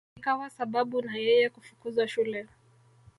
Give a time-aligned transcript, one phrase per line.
[0.17, 2.47] Ikawa sababu ya yeye kufukuzwa shule